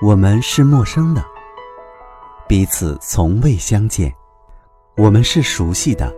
[0.00, 1.24] 我们是陌生的，
[2.46, 4.08] 彼此从未相见；
[4.96, 6.14] 我们是熟悉的，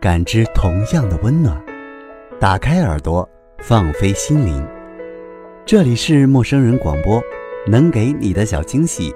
[0.00, 1.60] 感知同样的温暖。
[2.38, 3.28] 打开耳朵，
[3.58, 4.64] 放飞心灵，
[5.66, 7.20] 这里是陌生人广播，
[7.66, 9.12] 能给你的小惊喜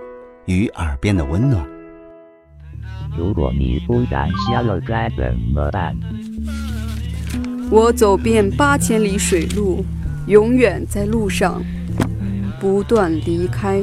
[0.47, 1.65] 与耳边的温暖。
[3.17, 5.97] 如果你不敢下了该怎么办？
[7.71, 9.85] 我走遍八千里水路，
[10.27, 11.63] 永远在路上。
[12.63, 13.83] 不断离开，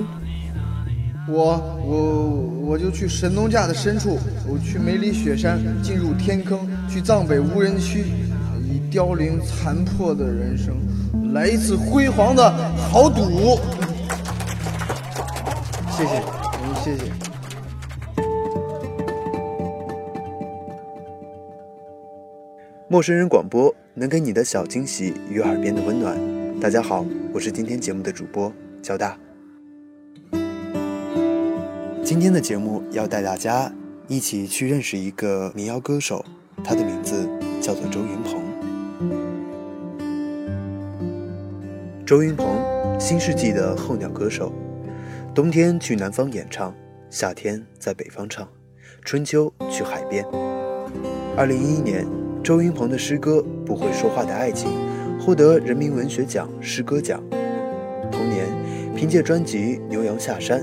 [1.27, 4.17] 我我我就去神农架的深处，
[4.47, 8.05] 我去梅里雪山，进入天坑，去藏北无人区，
[8.63, 10.77] 以凋零残破的人生，
[11.33, 12.49] 来一次辉煌的
[12.89, 13.59] 豪赌。
[15.91, 16.23] 谢谢，
[16.63, 17.03] 嗯，谢谢。
[22.87, 26.17] 陌生人广播能给你的小惊喜与耳边的温暖。
[26.61, 28.49] 大家好，我是今天节目的主播。
[28.81, 29.17] 交大，
[32.03, 33.71] 今天的节目要带大家
[34.07, 36.25] 一起去认识一个民谣歌手，
[36.63, 37.29] 他的名字
[37.61, 38.41] 叫做周云鹏。
[42.05, 42.47] 周云鹏，
[42.99, 44.51] 新世纪的候鸟歌手，
[45.35, 46.73] 冬天去南方演唱，
[47.09, 48.47] 夏天在北方唱，
[49.03, 50.25] 春秋去海边。
[51.37, 52.07] 二零一一年，
[52.43, 54.71] 周云鹏的诗歌《不会说话的爱情》
[55.23, 57.21] 获得人民文学奖诗歌奖。
[58.99, 60.61] 凭借专辑《牛羊下山》，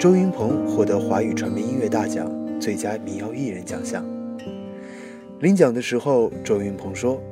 [0.00, 4.04] 周云鹏获得华语传媒音乐大奖最佳民谣艺人奖项。
[5.38, 7.22] 领奖的时候，周云鹏说：“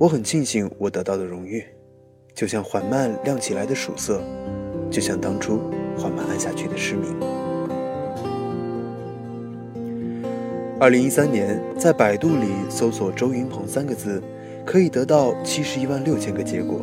[0.00, 1.62] 我很庆幸我得到的荣誉，
[2.34, 4.22] 就像缓慢亮起来的曙色，
[4.90, 5.60] 就像当初
[5.98, 7.14] 缓慢暗下去的失明。”
[10.80, 14.22] 二零一三年，在百度里搜索“周云鹏”三个字，
[14.64, 16.80] 可以得到七十一万六千个结果。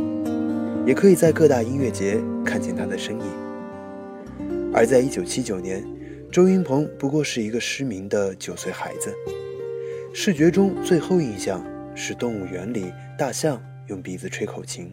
[0.90, 3.26] 也可以在各大音乐节看见他的身影。
[4.74, 5.86] 而在1979年，
[6.32, 9.14] 周云鹏不过是一个失明的九岁孩子，
[10.12, 14.92] 视觉中最后印象是动物园里大象用鼻子吹口琴。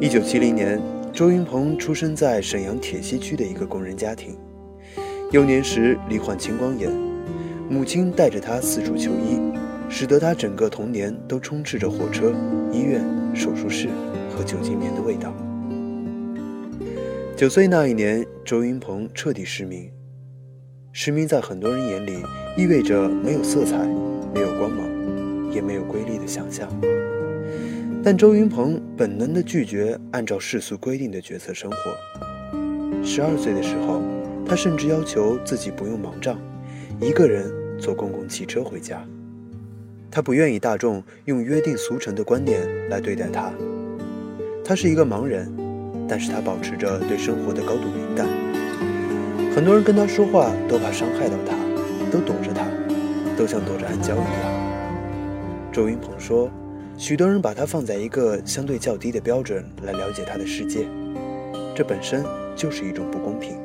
[0.00, 0.80] 1970年，
[1.12, 4.38] 周云鹏出生在沈阳铁西区的一个工人家庭，
[5.32, 6.90] 幼年时罹患青光眼，
[7.68, 9.51] 母亲带着他四处求医。
[9.88, 12.32] 使得他整个童年都充斥着火车、
[12.72, 13.04] 医院、
[13.34, 13.88] 手术室
[14.30, 15.32] 和酒精棉的味道。
[17.36, 19.90] 九岁那一年，周云鹏彻底失明。
[20.92, 22.22] 失明在很多人眼里
[22.56, 23.78] 意味着没有色彩、
[24.34, 26.68] 没有光芒，也没有瑰丽的想象。
[28.04, 31.76] 但周云鹏本能地拒绝按照世俗规定的角色生活。
[33.04, 34.02] 十二岁的时候，
[34.46, 36.38] 他甚至要求自己不用盲杖，
[37.00, 39.02] 一个人坐公共汽车回家。
[40.14, 43.50] 他不愿意大众用约定俗成的观念来对待他。
[44.62, 45.50] 他是一个盲人，
[46.06, 48.28] 但是他保持着对生活的高度敏感。
[49.54, 51.56] 很多人跟他说话都怕伤害到他，
[52.10, 52.66] 都躲着他，
[53.38, 55.72] 都像躲着暗礁一样。
[55.72, 56.50] 周云鹏说，
[56.98, 60.86] 许多人把他放在一个相对较低的标准来了解他的世界，
[61.74, 62.22] 这本身
[62.54, 63.56] 就是一种不公平。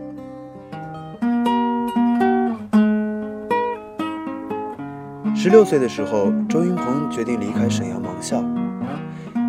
[5.40, 8.44] 十六岁的时候，周云鹏决定离开沈阳盲校，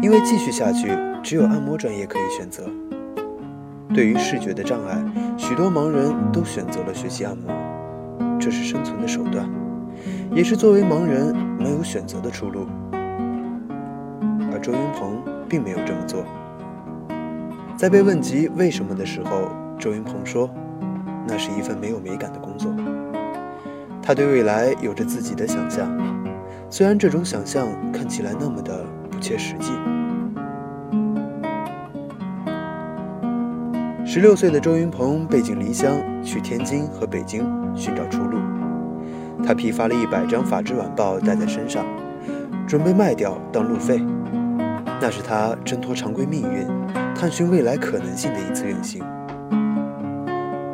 [0.03, 0.91] 因为继续下去
[1.22, 2.65] 只有按摩专业可以选择。
[3.94, 5.03] 对于视觉的障碍，
[5.38, 7.50] 许多盲人都选择了学习按摩，
[8.38, 9.49] 这是生存的手段，
[10.34, 12.66] 也是作为盲人没有选择的出路。
[14.53, 16.22] 而周云鹏并没有这么做。
[17.78, 20.50] 在被问及为什么的时候，周云鹏说
[21.26, 22.70] ：“那是一份没有美感的工作。”
[24.09, 25.87] 他对未来有着自己的想象，
[26.71, 29.71] 虽然这种想象看起来那么的不切实际。
[34.07, 37.45] 十六岁的周云鹏背井离乡去天津和北京
[37.77, 38.39] 寻找出路，
[39.45, 41.85] 他批发了一百张《法制晚报》带在身上，
[42.67, 44.03] 准备卖掉当路费。
[45.03, 46.67] 那是他挣脱常规命运、
[47.15, 49.05] 探寻未来可能性的一次远行。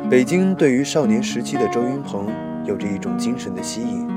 [0.09, 2.29] 北京对于少年时期的周云鹏。
[2.65, 4.07] 有着一种精神的吸引，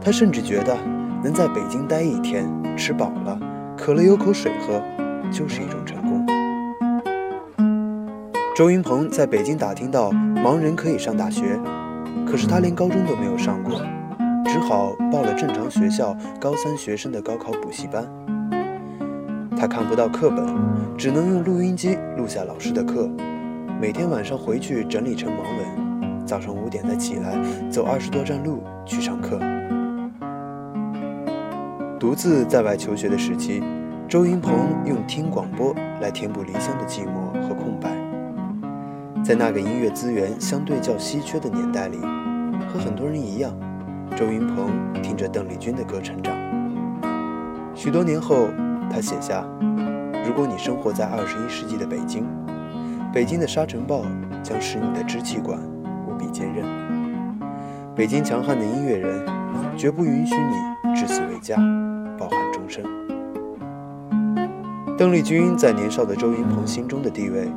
[0.00, 0.76] 他甚至觉得
[1.24, 3.38] 能在北京待一天，吃饱了，
[3.76, 4.82] 渴了有口水喝，
[5.30, 6.26] 就是一种成功。
[8.54, 11.58] 周云鹏在北京打听到盲人可以上大学，
[12.26, 13.80] 可是他连高中都没有上过，
[14.46, 18.06] 只好报了正常学校高三学生的高考补习班。
[19.58, 20.46] 他看不到课本，
[20.96, 23.08] 只能用录音机录下老师的课，
[23.80, 25.85] 每天晚上回去整理成盲文。
[26.26, 27.38] 早上五点再起来，
[27.70, 29.38] 走二十多站路去上课。
[31.98, 33.62] 独自在外求学的时期，
[34.08, 34.52] 周云鹏
[34.84, 37.90] 用听广播来填补离乡的寂寞和空白。
[39.24, 41.96] 在那个音乐资源相对较稀缺的年代里，
[42.68, 43.52] 和很多人一样，
[44.16, 44.68] 周云鹏
[45.02, 46.34] 听着邓丽君的歌成长。
[47.74, 48.48] 许多年后，
[48.90, 49.44] 他写下
[50.26, 52.24] ：“如果你生活在二十一世纪的北京，
[53.12, 54.02] 北京的沙尘暴
[54.42, 55.58] 将使你的支气管
[56.18, 56.64] 比坚韧。
[57.94, 59.24] 北京强悍的音乐人，
[59.76, 61.56] 绝不允许你至死为家，
[62.18, 62.84] 抱憾终生。”
[64.98, 67.52] 邓丽君在年少的周云鹏心中的地位，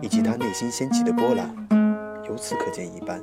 [0.00, 1.54] 以及他内心掀起的波澜，
[2.26, 3.20] 由此可见一斑。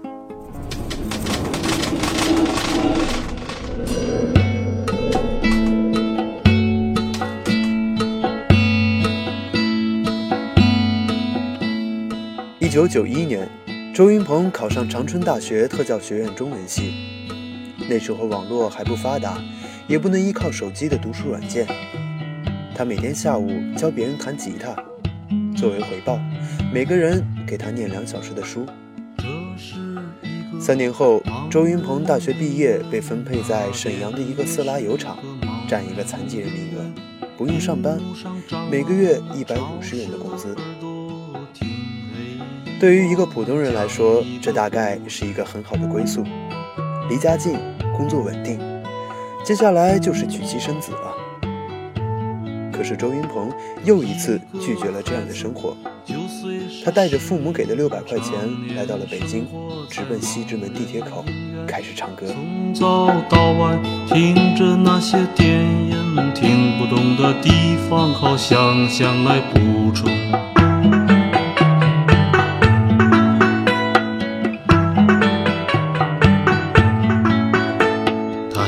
[12.60, 13.48] 一九九一年，
[13.96, 16.92] 周云鹏考上长春大学特教学院中文系。
[17.90, 19.42] 那时候网络还不发达，
[19.88, 21.66] 也不能依靠手机的读书软件。
[22.76, 24.76] 他每天下午教别人弹吉他，
[25.56, 26.20] 作为回报，
[26.74, 28.66] 每个人给他念两小时的书。
[30.60, 35.18] 三年后，周云鹏大学毕业，被分配在沈阳的一个色拉油厂，
[35.70, 36.84] 占一个残疾人名额，
[37.38, 37.98] 不用上班，
[38.70, 40.54] 每个月一百五十元的工资。
[42.80, 46.24] 对于一个普通人来说，这大概是一个很好的归宿，
[47.10, 47.58] 离家近，
[47.96, 48.60] 工作稳定，
[49.44, 51.14] 接下来就是娶妻生子了。
[52.72, 53.52] 可是周云鹏
[53.86, 55.76] 又一次拒绝了这样的生活，
[56.84, 58.34] 他带着父母给的六百块钱
[58.76, 59.48] 来到了北京，
[59.90, 61.24] 直奔西直门地铁口，
[61.66, 62.28] 开始唱歌。
[62.28, 70.12] 从早到晚听着那些电影，听不懂的地方好想想来补充。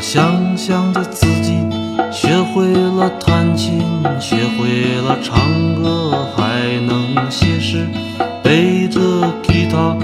[0.09, 1.51] 想象着自己
[2.13, 3.81] 学会了弹琴，
[4.21, 7.85] 学会了唱歌，还能写诗，
[8.41, 9.01] 背着
[9.43, 9.97] 吉他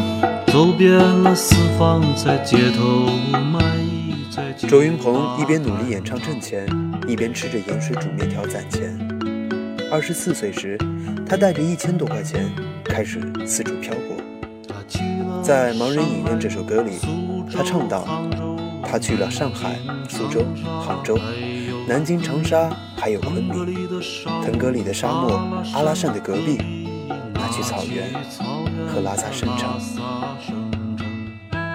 [0.47, 3.13] 走遍了四方，在街头
[3.50, 4.13] 卖艺。
[4.29, 6.67] 在周云鹏一边努力演唱挣钱，
[7.07, 8.94] 一边吃着盐水煮面条攒钱。
[9.89, 10.77] 二十四岁时，
[11.25, 12.51] 他带着一千多块钱
[12.83, 14.17] 开始四处漂泊。
[15.41, 16.91] 在《盲人影院》这首歌里，
[17.53, 18.06] 他唱道
[18.94, 20.45] ：“他去了上海、苏州、
[20.86, 21.18] 杭州、
[21.88, 24.00] 南京、长沙，还有昆明、
[24.45, 25.31] 腾格里的沙漠、
[25.74, 26.60] 阿拉善的戈壁，
[27.34, 28.13] 他去草原
[28.88, 29.80] 和拉萨省城。”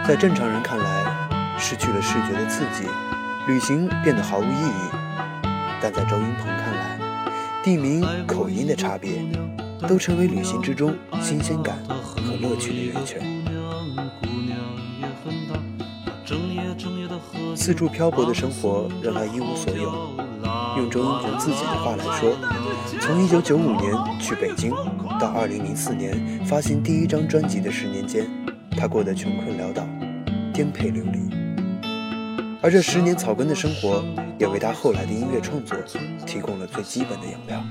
[0.07, 1.29] 在正常人看来，
[1.59, 2.89] 失去了视觉的刺激，
[3.49, 4.97] 旅行变得毫无意义。
[5.83, 7.01] 但在周云鹏看来，
[7.65, 9.25] 地名、口音的差别，
[9.89, 13.38] 都成为旅行之中新鲜感和乐趣的源泉。
[17.69, 19.93] 四处漂泊的生活让他一无所有。
[20.79, 22.35] 用周云鹏自己的话来说，
[22.99, 24.71] 从1995年去北京
[25.21, 28.27] 到2004年发行第一张专辑的十年间，
[28.71, 29.87] 他过得穷困潦倒，
[30.51, 31.29] 颠沛流离。
[32.63, 34.03] 而这十年草根的生活，
[34.39, 35.77] 也为他后来的音乐创作
[36.25, 37.63] 提供了最基本的养料。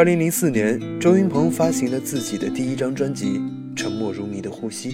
[0.00, 3.38] 二零零四年，周云鹏发行了自己的第一张专辑
[3.76, 4.92] 《沉默如谜的呼吸》。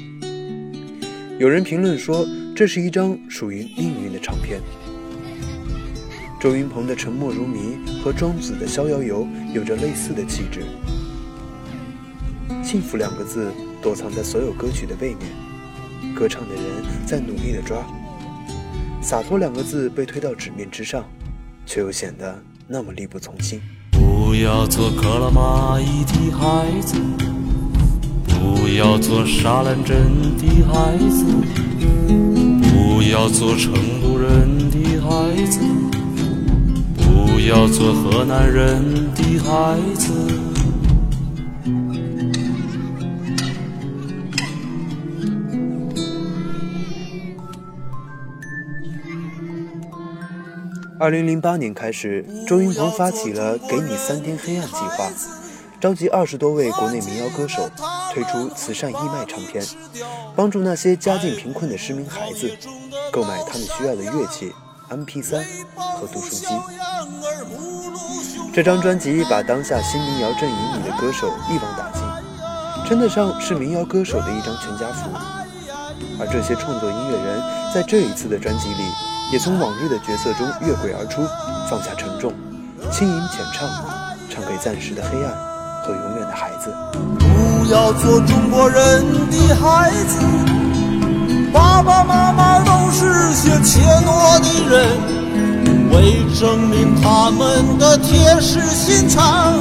[1.39, 2.27] 有人评论说，
[2.57, 4.61] 这是一张属于命运的唱片。
[6.41, 10.63] 周云鹏的《沉默如谜》和庄子的《逍遥游》有着类似的气质。
[12.65, 16.65] 幸福两个字躲藏在所有歌曲的背面，歌唱的人
[17.07, 17.79] 在努力的抓；
[19.01, 21.09] 洒脱两个字被推到纸面之上，
[21.65, 23.61] 却又显得那么力不从心。
[24.39, 26.95] 不要做克拉玛依的孩子，
[28.27, 29.97] 不要做沙兰镇
[30.37, 31.25] 的孩子，
[32.61, 35.59] 不要做成都人的孩子，
[36.99, 40.13] 不要做河南人的孩子。
[50.99, 55.11] 二零零八年开始，周云鹏发起了“给你三天黑暗”计划，
[55.79, 57.69] 召集二十多位国内民谣歌手，
[58.15, 59.63] 推出慈善义卖唱片，
[60.35, 62.51] 帮助那些家境贫困的失明孩子
[63.13, 64.53] 购买他们需要的乐器、
[64.89, 65.45] MP3
[65.77, 66.47] 和读书机。
[68.55, 72.03] 这张专辑把当下新民谣阵营里的歌手一网打尽，
[72.87, 75.11] 称得上是民谣歌手的一张全家福。
[76.19, 77.43] 而这些创作音乐人
[77.75, 79.16] 在这一次的专辑里。
[79.33, 81.23] 也从往日的角色中越轨而出，
[81.69, 82.33] 放下沉重，
[82.93, 83.69] 轻吟浅唱，
[84.31, 85.33] 唱给暂时的黑暗
[85.83, 86.73] 和永远的孩子。
[87.19, 90.21] 不要做中国人的孩子，
[91.53, 99.55] 爸爸妈妈都是些怯懦的人，为证明他们的铁石心肠，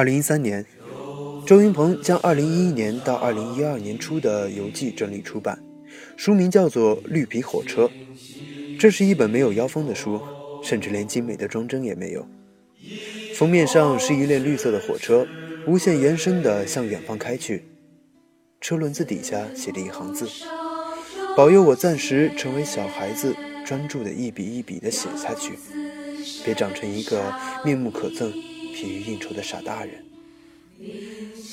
[0.00, 0.64] 二零一三年，
[1.44, 5.62] 周云鹏将二零一一年到二零一二年初的游记整理出版，
[6.16, 7.84] 书名叫做《绿皮火车》。
[8.78, 10.18] 这是一本没有腰封的书，
[10.62, 12.26] 甚至连精美的装帧也没有。
[13.34, 15.26] 封面上是一列绿色的火车，
[15.66, 17.66] 无限延伸地向远方开去。
[18.58, 20.26] 车轮子底下写着一行字
[21.36, 25.58] ：“保佑我暂时成为小孩子，专注地一笔一笔地写下去，
[26.42, 27.22] 别长成一个
[27.62, 28.32] 面目可憎、
[28.72, 30.04] 疲于应酬的傻大人。”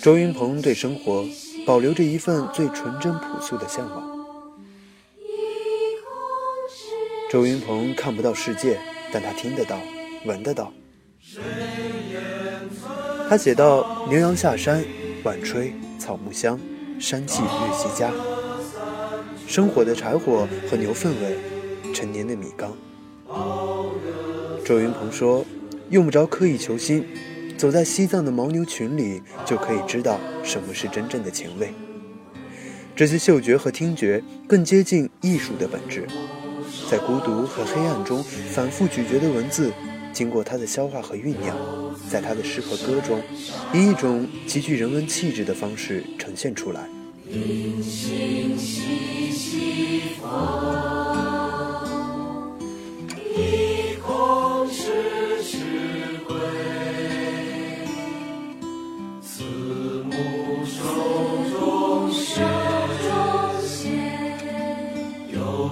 [0.01, 1.25] 周云鹏对生活
[1.65, 4.17] 保留着一份最纯真朴素的向往。
[7.29, 8.79] 周云鹏看不到世界，
[9.11, 9.77] 但他听得到，
[10.25, 10.71] 闻得到。
[13.27, 14.85] 他写道：“牛羊下山，
[15.23, 16.57] 晚吹草木香，
[16.97, 18.13] 山气日夕佳。
[19.45, 21.37] 生火的柴火和牛粪味，
[21.93, 22.71] 陈年的米缸。”
[24.63, 25.43] 周云鹏说
[25.89, 27.05] ：“用不着刻意求新，
[27.57, 31.73] 走在西藏的牦牛群里，就可以知道什么是真正的前卫。
[32.95, 36.07] 这些嗅觉和听觉更接近艺术的本质。”
[36.89, 39.73] 在孤独和黑暗中反复咀嚼的文字，
[40.13, 41.55] 经过他的消化和酝酿，
[42.09, 43.21] 在他的诗和歌中，
[43.73, 46.87] 以一种极具人文气质的方式呈现出来。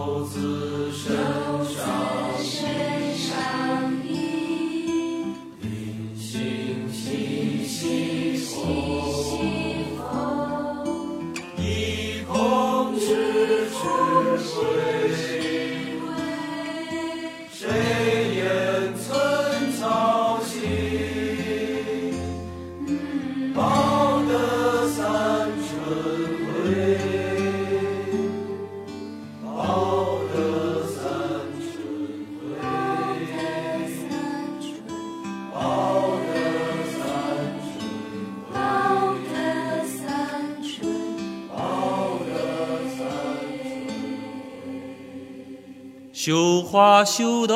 [0.05, 1.15] 独自生
[1.65, 2.14] 长
[46.25, 47.53] 绣花绣的。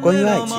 [0.00, 0.56] 关于爱情，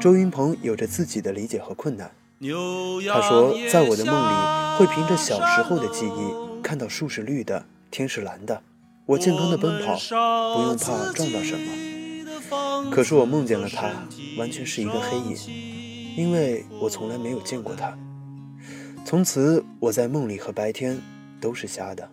[0.00, 2.10] 周云鹏有着自己的理解和困难。
[2.40, 8.62] 他说，在我的梦里，会凭着小时候的记忆，看到树是绿的，天是蓝的，
[9.04, 9.94] 我健康的奔跑，
[10.54, 12.90] 不用怕撞到什么。
[12.90, 13.90] 可是我梦见了他，
[14.38, 15.36] 完全是一个黑影，
[16.16, 17.94] 因为我从来没有见过他。
[19.04, 20.98] 从此，我在梦里和白天
[21.42, 22.08] 都是瞎的。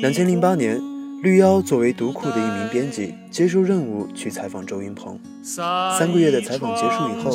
[0.00, 0.80] 两千零八年，
[1.22, 5.16] 绿妖作为读库的一名编辑，接受任务去采访周云鹏。
[5.44, 7.30] 三个月的采访结束以后，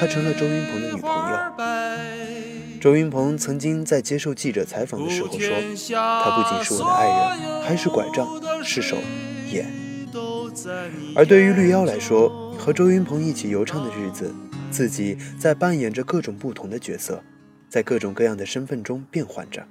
[0.00, 1.36] 她成了周云鹏的女朋友。
[2.80, 5.50] 周云鹏曾经在接受记者采访的时候说
[6.24, 8.26] ：“他不仅是我的爱人，还是拐杖、
[8.64, 8.96] 是手、
[9.52, 9.66] 眼。”
[11.14, 14.34] 而对于绿妖来说，和周云鹏一起游唱的日子，
[14.70, 17.22] 自己在扮演着各种不同的角色，
[17.68, 19.66] 在各种各样的身份中变换着。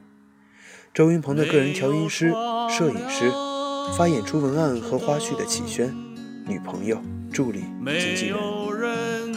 [0.94, 2.32] 周云鹏的个人调音师、
[2.70, 3.30] 摄影师，
[3.94, 5.96] 发演出文案和花絮的启轩，
[6.46, 7.02] 女朋友、
[7.32, 9.34] 助理、经纪人。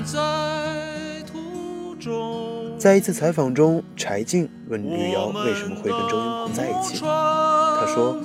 [2.78, 8.17] 在一次采访中，柴静问绿瑶为什么会跟周云鹏在一起，她说：“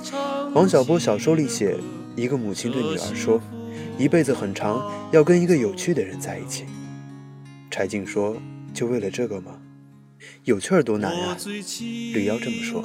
[0.54, 1.76] 王小波小说里写，
[2.14, 3.40] 一个母亲对女儿说，
[3.98, 6.64] 一辈子很长，要跟一个有趣的人在一起。”
[7.70, 8.36] 柴静说
[8.72, 9.58] ：“就为了这个吗？
[10.44, 11.36] 有趣儿多难啊！”
[12.14, 12.80] 吕瑶这么说。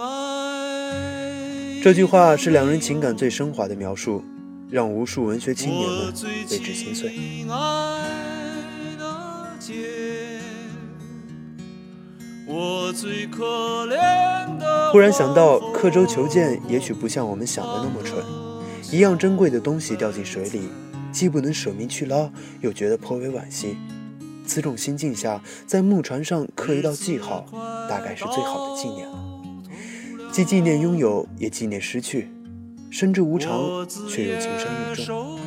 [1.81, 4.21] 这句话是两人情感最升华的描述，
[4.69, 6.13] 让无数文学青年们
[6.49, 7.13] 为之心碎。
[12.45, 14.91] 我最可怜的。
[14.91, 18.21] 忽然想到，刻舟求剑也许不像我们想的那么蠢。
[18.91, 20.67] 一样珍贵的东西掉进水里，
[21.13, 23.77] 既不能舍命去捞，又觉得颇为惋惜。
[24.45, 27.45] 此种心境下，在木船上刻一道记号，
[27.87, 29.28] 大概是最好的纪念了。
[30.31, 32.29] 既纪念拥有，也纪念失去。
[32.89, 35.37] 生之无常，却又情深意重。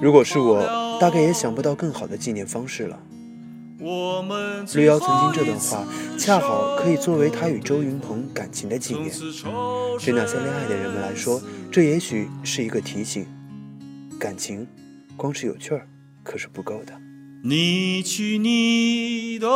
[0.00, 2.98] 如果是我，大概也想不到更好的纪念方式了。
[4.74, 5.84] 绿妖曾经这段话，
[6.16, 9.10] 恰好可以作为他与周云鹏感情的纪念。
[9.10, 13.26] 对那些恋爱的人们来说，这也许是一个提醒：
[14.20, 14.66] 感情，
[15.16, 15.88] 光是有趣儿，
[16.22, 16.92] 可是不够的。
[17.44, 19.48] 你去你的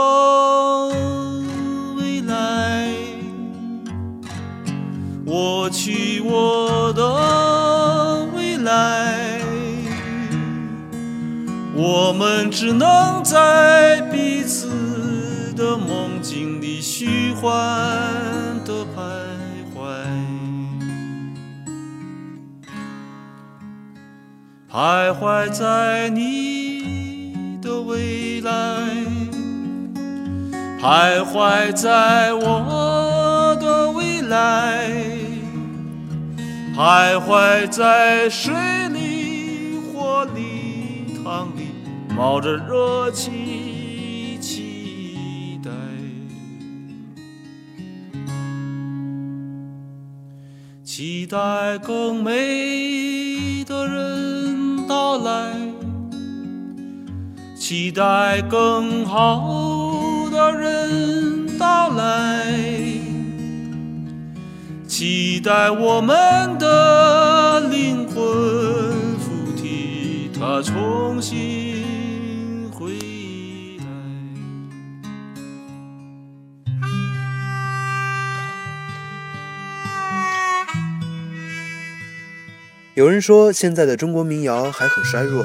[1.96, 2.92] 未来，
[5.28, 9.40] 我去我的未来，
[11.74, 17.50] 我们只能在彼此的梦境里虚幻
[18.64, 19.00] 的徘
[19.74, 19.80] 徊，
[24.70, 28.52] 徘徊在你的未来，
[30.80, 34.88] 徘徊在我的未来，
[36.76, 38.52] 徘徊在水
[38.90, 41.68] 里、火里、汤里，
[42.14, 45.70] 冒着热气期待。
[50.84, 55.54] 期待更美的人到来，
[57.56, 62.52] 期待更好的人到来，
[64.98, 68.16] 期待我们的灵魂
[69.18, 72.94] 附体，它重新回
[73.76, 73.84] 来。
[82.94, 85.44] 有人说，现在的中国民谣还很衰弱，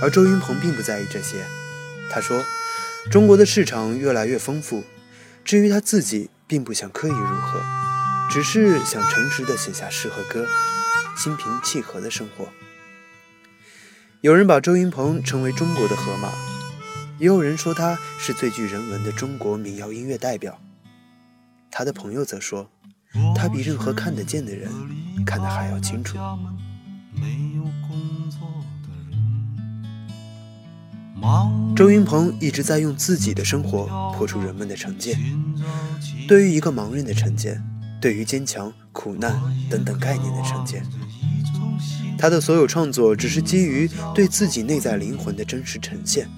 [0.00, 1.38] 而周云鹏并不在意这些。
[2.08, 2.40] 他说，
[3.10, 4.84] 中国的市场越来越丰富，
[5.44, 7.60] 至于他自己，并不想刻意如何，
[8.32, 10.46] 只是想诚实的写下诗和歌，
[11.14, 12.48] 心平气和的生活。
[14.22, 16.30] 有人把周云鹏称为中国的河马，
[17.18, 20.58] 也有人说他是最具人文的中国民谣音乐代表。
[21.70, 22.70] 他的朋友则说，
[23.36, 24.70] 他比任何看得见的人
[25.26, 26.16] 看得还要清楚。
[31.76, 33.84] 周云鹏一直在用自己的生活
[34.16, 35.20] 破除人们的成见。
[36.26, 37.62] 对于一个盲人的成见，
[38.02, 40.84] 对于坚强、苦难等等概念的成见，
[42.18, 46.28] 他的所有创作只是基于对自己内在灵魂的真实呈现，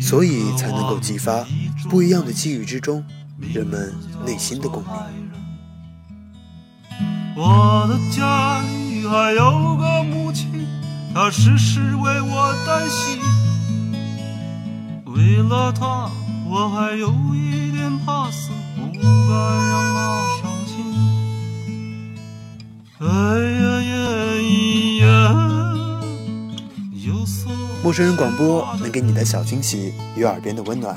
[0.00, 1.46] 所以才能够激发
[1.90, 3.04] 不一样的际遇之中
[3.52, 4.92] 人们内心的共鸣。
[7.36, 10.66] 我的家里还有个母亲，
[11.14, 13.20] 她时时为我担心。
[15.04, 16.10] 为了她，
[16.48, 19.87] 我还有一点怕死，不敢让
[27.80, 30.96] 陌生人广播能给你的小惊喜与耳边的温暖。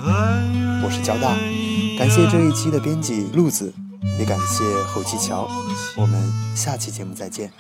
[0.84, 1.36] 我是交大，
[2.00, 3.72] 感谢这一期的编辑路子，
[4.18, 5.48] 也感谢后期乔。
[5.96, 6.20] 我们
[6.56, 7.52] 下期节目再见。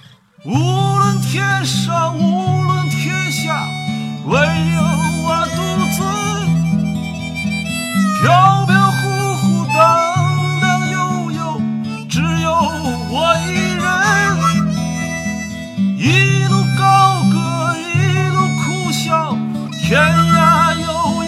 [0.43, 3.67] 无论天上，无论天下，
[4.25, 4.81] 唯有
[5.23, 5.61] 我独
[5.95, 6.01] 自。
[8.23, 8.60] 飘
[13.09, 13.81] 我一人。
[15.97, 16.03] 一
[16.45, 17.79] 路高歌，一
[18.29, 19.37] 路苦笑，
[19.81, 20.87] 天涯有
[21.23, 21.27] 一